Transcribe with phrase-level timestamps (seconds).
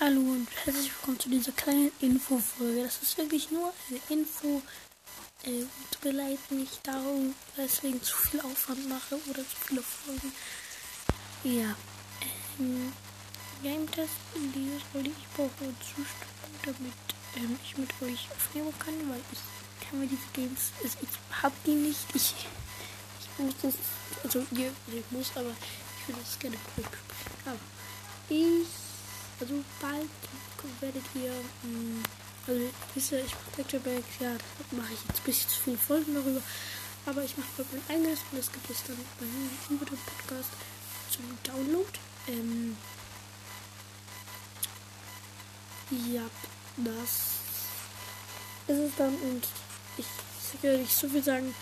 [0.00, 2.82] Hallo und herzlich willkommen zu dieser kleinen Infofolge.
[2.82, 4.60] Das ist wirklich nur eine Info.
[5.44, 10.32] Äh, tut mir leid, nicht darum, deswegen zu viel Aufwand mache oder zu viele Folgen.
[11.44, 11.76] Ja.
[12.58, 12.92] Ähm,
[13.62, 15.10] Game Test in dieser Folge.
[15.10, 16.92] Ich brauche Zustimmung, damit
[17.36, 21.52] ähm, ich mit euch aufnehmen kann, weil ich kann mir diese Games, also ich hab
[21.62, 22.04] die nicht.
[22.14, 22.34] Ich,
[23.20, 23.74] ich muss das,
[24.24, 26.98] also ihr, ich muss, aber ich würde das gerne besprechen.
[27.46, 27.58] Aber
[29.44, 30.08] also bald
[30.80, 31.30] werdet ihr,
[31.62, 32.02] mh, mm,
[32.46, 32.60] also
[32.94, 36.14] wisst ihr, ich mache Pictureback, ja, da mache ich jetzt ein bisschen zu viele Folgen
[36.14, 36.40] darüber,
[37.04, 40.48] aber ich mache bald mein eigenes und das gibt es dann bei den Podcast
[41.10, 41.90] zum Download.
[42.28, 42.76] Ähm,
[45.90, 46.22] ja,
[46.78, 47.10] das
[48.66, 49.46] ist es dann und
[49.98, 50.06] ich
[50.62, 51.54] kann nicht so viel sagen.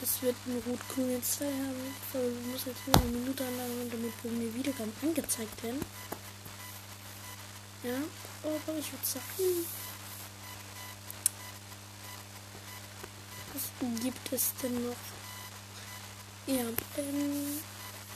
[0.00, 1.94] Es wird ein rot-grün jetzt haben.
[2.14, 5.80] Also muss jetzt nur eine Minute anlangen, damit wir mir wieder dann angezeigt werden.
[7.84, 7.94] Ja,
[8.42, 9.66] aber ich würde sagen,
[13.54, 14.96] was gibt es denn noch?
[16.46, 16.64] Ja,
[16.96, 17.60] ähm,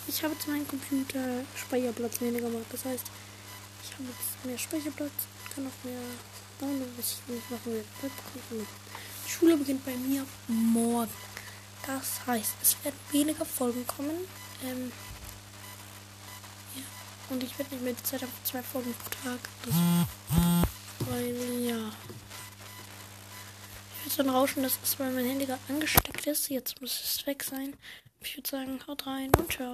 [0.09, 2.67] ich habe jetzt meinen Computer Speicherplatz weniger gemacht.
[2.73, 3.05] Das heißt,
[3.85, 5.13] ich habe jetzt mehr Speicherplatz,
[5.55, 6.01] kann auch mehr
[6.59, 7.85] downloaden, was ich nicht machen will.
[9.27, 11.13] Die Schule beginnt bei mir morgen.
[11.87, 14.27] Das heißt, es werden weniger Folgen kommen.
[14.65, 14.91] Ähm,
[17.31, 19.39] und ich werde nicht mehr die Zeit haben, zwei Folgen pro Tag.
[19.65, 19.75] Das,
[21.11, 21.91] weil, ja.
[24.05, 26.49] Ich würde dann rauschen, dass es, weil mein Handy gerade angesteckt ist.
[26.49, 27.75] Jetzt muss es weg sein.
[28.21, 29.71] Ich würde sagen, haut rein und ciao.